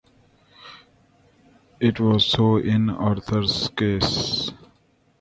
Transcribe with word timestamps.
It 1.79 1.99
was 1.99 2.25
so 2.25 2.57
in 2.57 2.89
Arthur's 2.89 3.69
case. 3.77 4.49